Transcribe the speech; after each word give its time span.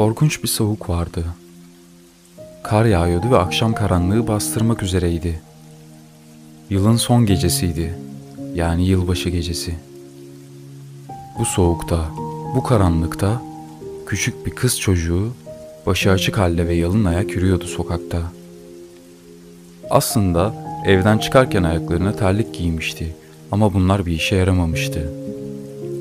Korkunç 0.00 0.42
bir 0.42 0.48
soğuk 0.48 0.88
vardı. 0.88 1.24
Kar 2.62 2.84
yağıyordu 2.84 3.30
ve 3.30 3.38
akşam 3.38 3.74
karanlığı 3.74 4.28
bastırmak 4.28 4.82
üzereydi. 4.82 5.40
Yılın 6.70 6.96
son 6.96 7.26
gecesiydi. 7.26 7.94
Yani 8.54 8.86
yılbaşı 8.86 9.28
gecesi. 9.28 9.74
Bu 11.38 11.44
soğukta, 11.44 12.10
bu 12.54 12.62
karanlıkta 12.62 13.42
küçük 14.06 14.46
bir 14.46 14.50
kız 14.50 14.80
çocuğu 14.80 15.32
başı 15.86 16.10
açık 16.10 16.38
halde 16.38 16.68
ve 16.68 16.74
yalın 16.74 17.04
ayak 17.04 17.30
yürüyordu 17.30 17.64
sokakta. 17.64 18.22
Aslında 19.90 20.54
evden 20.86 21.18
çıkarken 21.18 21.62
ayaklarına 21.62 22.12
terlik 22.12 22.54
giymişti 22.54 23.16
ama 23.52 23.74
bunlar 23.74 24.06
bir 24.06 24.12
işe 24.12 24.36
yaramamıştı. 24.36 25.12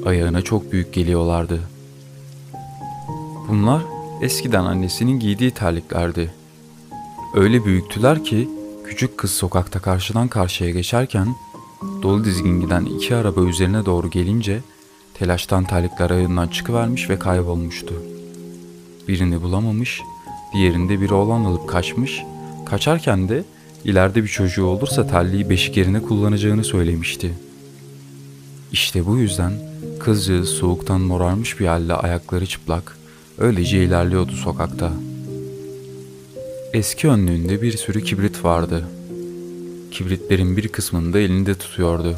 Ayağına 0.05 0.41
çok 0.41 0.71
büyük 0.71 0.93
geliyorlardı. 0.93 1.59
Bunlar 3.49 3.81
eskiden 4.21 4.65
annesinin 4.65 5.19
giydiği 5.19 5.51
terliklerdi. 5.51 6.31
Öyle 7.35 7.65
büyüktüler 7.65 8.23
ki 8.23 8.49
küçük 8.85 9.17
kız 9.17 9.31
sokakta 9.31 9.79
karşıdan 9.79 10.27
karşıya 10.27 10.69
geçerken 10.69 11.27
dolu 12.01 12.25
dizgin 12.25 12.61
giden 12.61 12.85
iki 12.85 13.15
araba 13.15 13.41
üzerine 13.41 13.85
doğru 13.85 14.09
gelince 14.09 14.59
telaştan 15.13 15.63
terlikler 15.63 16.09
ayağından 16.09 16.47
çıkıvermiş 16.47 17.09
ve 17.09 17.19
kaybolmuştu. 17.19 17.93
Birini 19.07 19.41
bulamamış, 19.41 20.01
diğerinde 20.53 21.01
bir 21.01 21.09
oğlan 21.09 21.45
alıp 21.45 21.69
kaçmış, 21.69 22.23
kaçarken 22.65 23.29
de 23.29 23.43
ileride 23.85 24.23
bir 24.23 24.27
çocuğu 24.27 24.65
olursa 24.65 25.07
terliği 25.07 25.49
beşik 25.49 25.77
yerine 25.77 26.01
kullanacağını 26.01 26.63
söylemişti. 26.63 27.33
İşte 28.71 29.05
bu 29.05 29.17
yüzden 29.17 29.53
kızcağız 29.99 30.49
soğuktan 30.49 31.01
morarmış 31.01 31.59
bir 31.59 31.67
halde 31.67 31.93
ayakları 31.93 32.45
çıplak, 32.45 32.98
öylece 33.39 33.83
ilerliyordu 33.83 34.31
sokakta. 34.31 34.91
Eski 36.73 37.07
önlüğünde 37.07 37.61
bir 37.61 37.77
sürü 37.77 38.03
kibrit 38.03 38.43
vardı. 38.43 38.87
Kibritlerin 39.91 40.57
bir 40.57 40.67
kısmını 40.67 41.13
da 41.13 41.19
elinde 41.19 41.55
tutuyordu. 41.55 42.15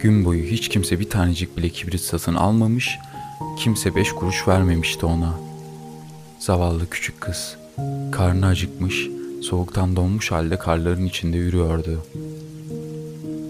Gün 0.00 0.24
boyu 0.24 0.44
hiç 0.44 0.68
kimse 0.68 1.00
bir 1.00 1.10
tanecik 1.10 1.56
bile 1.56 1.68
kibrit 1.68 2.00
satın 2.00 2.34
almamış, 2.34 2.98
kimse 3.58 3.94
beş 3.94 4.12
kuruş 4.12 4.48
vermemişti 4.48 5.06
ona. 5.06 5.34
Zavallı 6.38 6.90
küçük 6.90 7.20
kız, 7.20 7.56
karnı 8.12 8.46
acıkmış, 8.46 9.08
soğuktan 9.42 9.96
donmuş 9.96 10.30
halde 10.30 10.58
karların 10.58 11.06
içinde 11.06 11.36
yürüyordu. 11.36 12.02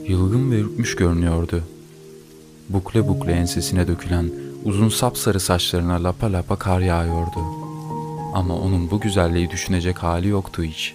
Yılgın 0.09 0.51
ve 0.51 0.57
ürkmüş 0.57 0.97
görünüyordu. 0.97 1.63
Bukle 2.69 3.09
bukle 3.09 3.33
ensesine 3.33 3.89
dökülen 3.89 4.31
uzun 4.65 4.89
sapsarı 4.89 5.41
saçlarına 5.41 6.05
lapa 6.05 6.33
lapa 6.33 6.57
kar 6.57 6.81
yağıyordu. 6.81 7.41
Ama 8.35 8.55
onun 8.55 8.91
bu 8.91 9.01
güzelliği 9.01 9.51
düşünecek 9.51 9.99
hali 9.99 10.29
yoktu 10.29 10.63
hiç. 10.63 10.95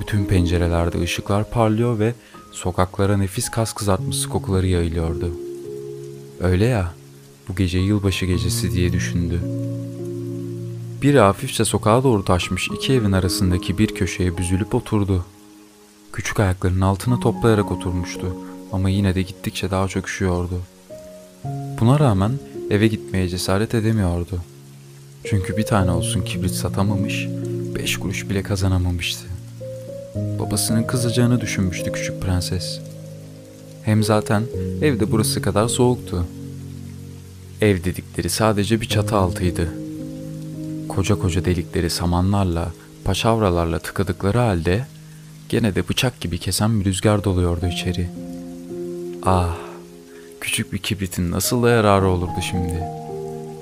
Bütün 0.00 0.24
pencerelerde 0.24 1.00
ışıklar 1.00 1.50
parlıyor 1.50 1.98
ve 1.98 2.14
sokaklara 2.52 3.16
nefis 3.16 3.48
kas 3.48 3.72
kızartması 3.72 4.28
kokuları 4.28 4.66
yayılıyordu. 4.66 5.30
Öyle 6.40 6.64
ya, 6.64 6.94
bu 7.48 7.54
gece 7.54 7.78
yılbaşı 7.78 8.26
gecesi 8.26 8.72
diye 8.72 8.92
düşündü. 8.92 9.40
Biri 11.02 11.18
hafifçe 11.18 11.64
sokağa 11.64 12.04
doğru 12.04 12.24
taşmış 12.24 12.68
iki 12.68 12.92
evin 12.92 13.12
arasındaki 13.12 13.78
bir 13.78 13.94
köşeye 13.94 14.38
büzülüp 14.38 14.74
oturdu. 14.74 15.24
Küçük 16.12 16.40
ayaklarının 16.40 16.80
altına 16.80 17.20
toplayarak 17.20 17.72
oturmuştu 17.72 18.36
ama 18.72 18.90
yine 18.90 19.14
de 19.14 19.22
gittikçe 19.22 19.70
daha 19.70 19.88
çok 19.88 20.08
üşüyordu. 20.08 20.60
Buna 21.80 21.98
rağmen 21.98 22.32
eve 22.70 22.88
gitmeye 22.88 23.28
cesaret 23.28 23.74
edemiyordu. 23.74 24.40
Çünkü 25.24 25.56
bir 25.56 25.62
tane 25.62 25.90
olsun 25.90 26.20
kibrit 26.22 26.50
satamamış, 26.50 27.28
beş 27.74 27.96
kuruş 27.96 28.28
bile 28.28 28.42
kazanamamıştı. 28.42 29.26
Babasının 30.14 30.82
kızacağını 30.82 31.40
düşünmüştü 31.40 31.92
küçük 31.92 32.22
prenses. 32.22 32.80
Hem 33.82 34.02
zaten 34.04 34.42
evde 34.82 35.12
burası 35.12 35.42
kadar 35.42 35.68
soğuktu. 35.68 36.26
Ev 37.60 37.84
dedikleri 37.84 38.30
sadece 38.30 38.80
bir 38.80 38.88
çatı 38.88 39.16
altıydı. 39.16 39.68
Koca 40.88 41.14
koca 41.18 41.44
delikleri 41.44 41.90
samanlarla, 41.90 42.72
paçavralarla 43.04 43.78
tıkadıkları 43.78 44.38
halde 44.38 44.86
gene 45.48 45.74
de 45.74 45.88
bıçak 45.88 46.20
gibi 46.20 46.38
kesen 46.38 46.80
bir 46.80 46.84
rüzgar 46.84 47.24
doluyordu 47.24 47.66
içeri. 47.66 48.08
Ah, 49.22 49.65
küçük 50.46 50.72
bir 50.72 50.78
kibritin 50.78 51.30
nasıl 51.30 51.62
da 51.62 51.70
yararı 51.70 52.08
olurdu 52.08 52.40
şimdi. 52.50 52.82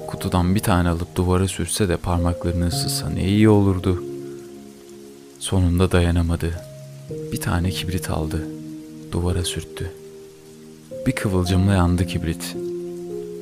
Kutudan 0.06 0.54
bir 0.54 0.60
tane 0.60 0.88
alıp 0.88 1.16
duvara 1.16 1.48
sürse 1.48 1.88
de 1.88 1.96
parmaklarını 1.96 2.66
ısıtsa 2.66 3.08
ne 3.08 3.24
iyi 3.24 3.48
olurdu. 3.48 4.04
Sonunda 5.38 5.92
dayanamadı. 5.92 6.60
Bir 7.32 7.40
tane 7.40 7.70
kibrit 7.70 8.10
aldı. 8.10 8.48
Duvara 9.12 9.44
sürttü. 9.44 9.92
Bir 11.06 11.12
kıvılcımla 11.12 11.72
yandı 11.72 12.06
kibrit. 12.06 12.56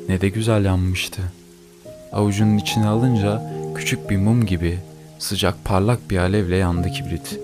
Ne 0.09 0.21
de 0.21 0.29
güzel 0.29 0.65
yanmıştı. 0.65 1.23
Avucunun 2.13 2.59
içine 2.59 2.87
alınca 2.87 3.43
küçük 3.75 4.11
bir 4.11 4.17
mum 4.17 4.47
gibi 4.47 4.79
sıcak 5.19 5.65
parlak 5.65 6.11
bir 6.11 6.19
alevle 6.19 6.57
yandı 6.57 6.91
kibrit. 6.91 7.41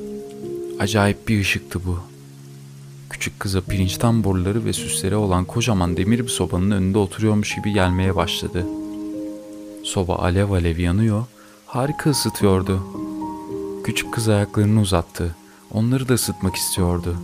Acayip 0.79 1.29
bir 1.29 1.41
ışıktı 1.41 1.81
bu. 1.87 1.99
Küçük 3.19 3.41
kıza 3.41 3.61
pirinçten 3.61 4.25
boruları 4.25 4.65
ve 4.65 4.73
süsleri 4.73 5.17
olan 5.17 5.45
kocaman 5.45 5.97
demir 5.97 6.19
bir 6.19 6.29
sobanın 6.29 6.71
önünde 6.71 6.99
oturuyormuş 6.99 7.55
gibi 7.55 7.73
gelmeye 7.73 8.17
başladı. 8.17 8.67
Soba 9.85 10.17
alev 10.17 10.51
alev 10.51 10.79
yanıyor, 10.79 11.25
harika 11.67 12.11
ısıtıyordu. 12.11 12.83
Küçük 13.85 14.15
kız 14.15 14.29
ayaklarını 14.29 14.81
uzattı. 14.81 15.37
Onları 15.71 16.09
da 16.09 16.15
ısıtmak 16.15 16.57
istiyordu. 16.57 17.17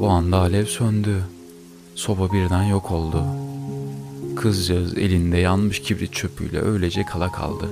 O 0.00 0.08
anda 0.08 0.36
alev 0.36 0.64
söndü. 0.64 1.24
Soba 1.94 2.32
birden 2.32 2.62
yok 2.62 2.90
oldu. 2.90 3.24
Kızcağız 4.36 4.98
elinde 4.98 5.36
yanmış 5.36 5.82
kibrit 5.82 6.12
çöpüyle 6.12 6.60
öylece 6.60 7.04
kala 7.04 7.32
kaldı. 7.32 7.68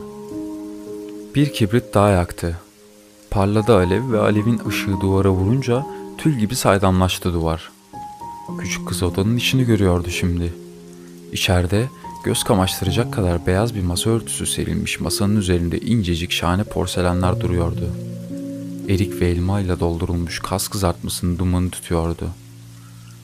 Bir 1.35 1.53
kibrit 1.53 1.95
daha 1.95 2.09
yaktı. 2.09 2.59
Parladı 3.31 3.77
alev 3.77 4.13
ve 4.13 4.19
alevin 4.19 4.61
ışığı 4.69 5.01
duvara 5.01 5.31
vurunca 5.31 5.87
tül 6.25 6.39
gibi 6.39 6.57
saydamlaştı 6.57 7.33
duvar. 7.35 7.71
Küçük 8.59 8.89
kız 8.89 9.03
odanın 9.03 9.37
içini 9.37 9.65
görüyordu 9.65 10.11
şimdi. 10.11 10.55
İçeride 11.33 11.89
göz 12.25 12.45
kamaştıracak 12.45 13.13
kadar 13.13 13.47
beyaz 13.47 13.75
bir 13.75 13.83
masa 13.83 14.11
örtüsü 14.11 14.47
serilmiş 14.47 15.01
masanın 15.01 15.37
üzerinde 15.37 15.81
incecik 15.81 16.33
şahane 16.33 16.65
porselenler 16.65 17.41
duruyordu. 17.41 17.91
Erik 18.89 19.21
ve 19.21 19.29
elma 19.29 19.61
ile 19.61 19.81
doldurulmuş 19.81 20.39
kas 20.39 20.69
kızartmasının 20.69 21.39
dumanı 21.39 21.71
tutuyordu. 21.71 22.29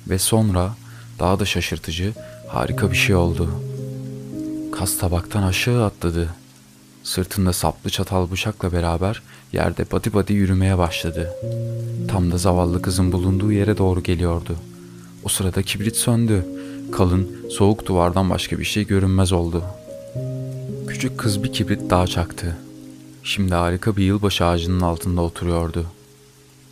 Ve 0.09 0.19
sonra 0.19 0.75
daha 1.19 1.41
da 1.41 1.45
şaşırtıcı 1.45 2.13
harika 2.49 2.91
bir 2.91 2.97
şey 2.97 3.17
oldu. 3.17 3.51
Kas 4.73 4.99
tabaktan 4.99 5.43
aşağı 5.43 5.85
atladı. 5.85 6.35
Sırtında 7.05 7.53
saplı 7.53 7.91
çatal 7.91 8.31
bıçakla 8.31 8.73
beraber 8.73 9.23
yerde 9.53 9.85
badi 9.93 10.15
badi 10.15 10.33
yürümeye 10.33 10.79
başladı. 10.79 11.31
Tam 12.09 12.33
da 12.33 12.39
zavallı 12.39 12.83
kızın 12.83 13.13
bulunduğu 13.13 13.53
yere 13.53 13.79
doğru 13.79 14.03
geliyordu. 14.03 14.57
O 15.25 15.29
sırada 15.29 15.63
kibrit 15.63 15.97
söndü. 15.97 16.47
Kalın, 16.93 17.47
soğuk 17.51 17.87
duvardan 17.87 18.31
başka 18.31 18.59
bir 18.59 18.65
şey 18.65 18.87
görünmez 18.87 19.33
oldu. 19.33 19.65
Küçük 20.89 21.19
kız 21.19 21.45
bir 21.45 21.53
kibrit 21.53 21.91
daha 21.91 22.07
çaktı. 22.07 22.57
Şimdi 23.23 23.55
harika 23.55 23.97
bir 23.97 24.05
yılbaşı 24.05 24.45
ağacının 24.45 24.81
altında 24.81 25.21
oturuyordu. 25.21 25.87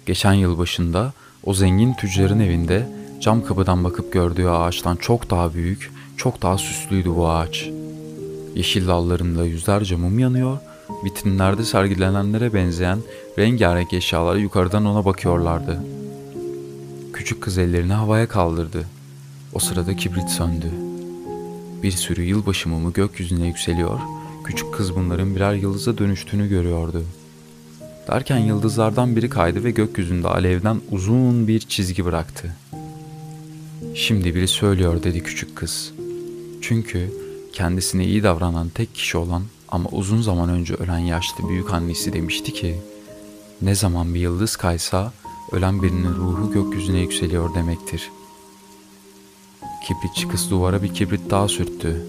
Geçen 0.06 0.32
yıl 0.32 0.58
başında 0.58 1.12
o 1.44 1.54
zengin 1.54 1.94
tüccarın 1.94 2.40
evinde 2.40 2.88
cam 3.20 3.44
kapıdan 3.44 3.84
bakıp 3.84 4.12
gördüğü 4.12 4.48
ağaçtan 4.48 4.96
çok 4.96 5.30
daha 5.30 5.54
büyük, 5.54 5.92
çok 6.16 6.42
daha 6.42 6.58
süslüydü 6.58 7.10
bu 7.16 7.28
ağaç. 7.28 7.68
Yeşil 8.58 8.86
dallarında 8.86 9.44
yüzlerce 9.44 9.96
mum 9.96 10.18
yanıyor, 10.18 10.58
vitrinlerde 11.04 11.64
sergilenenlere 11.64 12.54
benzeyen 12.54 12.98
rengarenk 13.38 13.92
eşyalar 13.92 14.36
yukarıdan 14.36 14.84
ona 14.84 15.04
bakıyorlardı. 15.04 15.82
Küçük 17.12 17.42
kız 17.42 17.58
ellerini 17.58 17.92
havaya 17.92 18.28
kaldırdı. 18.28 18.84
O 19.52 19.58
sırada 19.58 19.96
kibrit 19.96 20.30
söndü. 20.30 20.66
Bir 21.82 21.90
sürü 21.90 22.22
yılbaşı 22.22 22.68
mumu 22.68 22.92
gökyüzüne 22.92 23.46
yükseliyor, 23.46 24.00
küçük 24.44 24.74
kız 24.74 24.94
bunların 24.94 25.34
birer 25.36 25.54
yıldıza 25.54 25.98
dönüştüğünü 25.98 26.48
görüyordu. 26.48 27.04
Derken 28.08 28.38
yıldızlardan 28.38 29.16
biri 29.16 29.28
kaydı 29.28 29.64
ve 29.64 29.70
gökyüzünde 29.70 30.28
alevden 30.28 30.80
uzun 30.90 31.48
bir 31.48 31.60
çizgi 31.60 32.04
bıraktı. 32.04 32.56
Şimdi 33.94 34.34
biri 34.34 34.48
söylüyor 34.48 35.02
dedi 35.02 35.22
küçük 35.22 35.56
kız. 35.56 35.92
Çünkü 36.60 37.27
kendisine 37.58 38.04
iyi 38.04 38.22
davranan 38.22 38.68
tek 38.68 38.94
kişi 38.94 39.18
olan 39.18 39.42
ama 39.68 39.88
uzun 39.90 40.22
zaman 40.22 40.48
önce 40.48 40.74
ölen 40.74 40.98
yaşlı 40.98 41.48
büyük 41.48 41.74
annesi 41.74 42.12
demişti 42.12 42.52
ki 42.52 42.78
ne 43.62 43.74
zaman 43.74 44.14
bir 44.14 44.20
yıldız 44.20 44.56
kaysa 44.56 45.12
ölen 45.52 45.82
birinin 45.82 46.14
ruhu 46.14 46.52
gökyüzüne 46.52 47.00
yükseliyor 47.00 47.54
demektir. 47.54 48.10
Kibritçi 49.86 50.28
kız 50.28 50.50
duvara 50.50 50.82
bir 50.82 50.94
kibrit 50.94 51.30
daha 51.30 51.48
sürttü. 51.48 52.06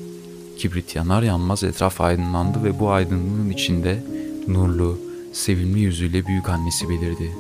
Kibrit 0.58 0.96
yanar 0.96 1.24
yanmaz 1.24 1.64
etraf 1.64 2.02
aydınlandı 2.02 2.64
ve 2.64 2.80
bu 2.80 2.90
aydınlığın 2.92 3.50
içinde 3.50 4.04
nurlu, 4.48 5.00
sevimli 5.34 5.80
yüzüyle 5.80 6.28
büyük 6.28 6.50
annesi 6.50 6.90
belirdi. 6.90 7.32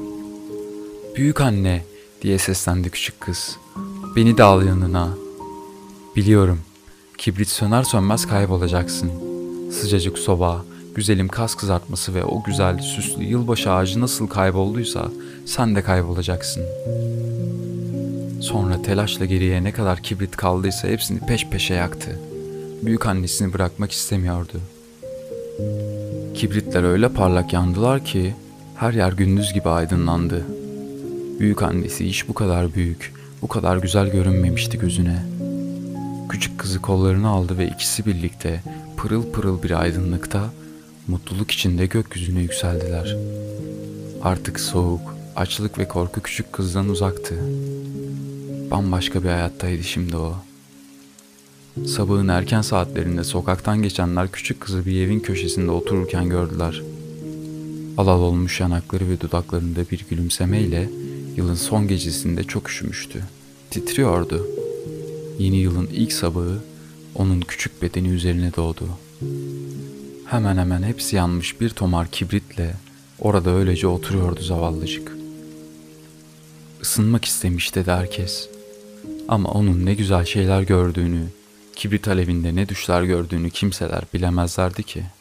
Büyük 1.16 1.42
anne 1.42 1.86
diye 2.22 2.38
seslendi 2.38 2.90
küçük 2.90 3.22
kız. 3.22 3.58
Beni 4.16 4.38
de 4.38 4.44
al 4.44 4.66
yanına. 4.66 5.10
Biliyorum. 6.16 6.60
Kibrit 7.20 7.50
söner 7.50 7.84
sönmez 7.84 8.28
kaybolacaksın. 8.28 9.12
Sıcacık 9.72 10.18
soba, 10.18 10.66
güzelim 10.96 11.28
kas 11.28 11.56
kızartması 11.56 12.14
ve 12.14 12.24
o 12.24 12.44
güzel 12.44 12.80
süslü 12.80 13.24
yılbaşı 13.24 13.72
ağacı 13.72 14.02
nasıl 14.02 14.28
kaybolduysa 14.28 15.12
sen 15.46 15.76
de 15.76 15.82
kaybolacaksın. 15.82 16.64
Sonra 18.42 18.82
telaşla 18.82 19.26
geriye 19.26 19.64
ne 19.64 19.72
kadar 19.72 20.04
kibrit 20.04 20.36
kaldıysa 20.36 20.88
hepsini 20.88 21.20
peş 21.20 21.48
peşe 21.48 21.74
yaktı. 21.74 22.20
Büyük 22.82 23.06
annesini 23.06 23.54
bırakmak 23.54 23.92
istemiyordu. 23.92 24.60
Kibritler 26.34 26.84
öyle 26.84 27.10
parlak 27.10 27.54
yandılar 27.54 28.06
ki 28.06 28.36
her 28.76 28.94
yer 28.94 29.12
gündüz 29.12 29.54
gibi 29.54 29.70
aydınlandı. 29.70 30.46
Büyük 31.40 31.64
annesi 31.64 32.06
hiç 32.06 32.28
bu 32.28 32.34
kadar 32.34 32.74
büyük, 32.74 33.14
bu 33.42 33.48
kadar 33.48 33.78
güzel 33.78 34.12
görünmemişti 34.12 34.80
gözüne. 34.80 35.39
Küçük 36.30 36.60
kızı 36.60 36.82
kollarına 36.82 37.30
aldı 37.30 37.58
ve 37.58 37.68
ikisi 37.68 38.06
birlikte 38.06 38.64
pırıl 38.98 39.32
pırıl 39.32 39.64
bir 39.64 39.82
aydınlıkta 39.82 40.50
mutluluk 41.08 41.52
içinde 41.52 41.86
gökyüzüne 41.86 42.42
yükseldiler. 42.42 43.18
Artık 44.22 44.60
soğuk, 44.60 45.16
açlık 45.36 45.78
ve 45.78 45.88
korku 45.88 46.22
küçük 46.22 46.54
kızdan 46.54 46.90
uzaktı. 46.90 47.36
Bambaşka 48.72 49.24
bir 49.24 49.30
hayattaydı 49.30 49.84
şimdi 49.84 50.18
o. 50.18 50.36
Sabahın 51.86 52.28
erken 52.28 52.62
saatlerinde 52.62 53.24
sokaktan 53.24 53.82
geçenler 53.82 54.32
küçük 54.32 54.62
kızı 54.62 54.86
bir 54.86 55.02
evin 55.02 55.20
köşesinde 55.20 55.72
otururken 55.72 56.30
gördüler. 56.30 56.82
Alal 57.98 58.20
olmuş 58.20 58.60
yanakları 58.60 59.10
ve 59.10 59.20
dudaklarında 59.20 59.80
bir 59.92 60.06
gülümsemeyle 60.10 60.90
yılın 61.38 61.56
son 61.56 61.88
gecesinde 61.88 62.44
çok 62.44 62.70
üşümüştü. 62.70 63.24
Titriyordu. 63.70 64.48
Yeni 65.40 65.58
yılın 65.58 65.88
ilk 65.94 66.14
sabahı 66.14 66.60
onun 67.16 67.42
küçük 67.42 67.82
bedeni 67.82 68.08
üzerine 68.08 68.56
doğdu. 68.56 68.90
Hemen 70.26 70.58
hemen 70.58 70.84
hepsi 70.84 71.16
yanmış 71.16 71.62
bir 71.62 71.70
tomar 71.70 72.08
kibritle 72.12 72.76
orada 73.20 73.50
öylece 73.50 73.88
oturuyordu 73.88 74.42
zavallıcık. 74.42 75.12
Isınmak 76.82 77.26
istemişti 77.26 77.86
de 77.86 77.94
herkes. 77.94 78.50
Ama 79.28 79.50
onun 79.52 79.86
ne 79.86 79.94
güzel 79.94 80.26
şeyler 80.26 80.62
gördüğünü, 80.62 81.26
kibrit 81.76 82.08
alevinde 82.08 82.56
ne 82.56 82.70
düşler 82.70 83.04
gördüğünü 83.04 83.50
kimseler 83.50 84.04
bilemezlerdi 84.14 84.84
ki.'' 84.84 85.19